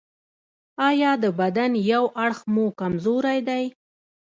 [0.89, 3.63] ایا د بدن یو اړخ مو کمزوری دی؟